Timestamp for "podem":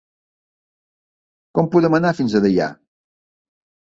1.75-1.97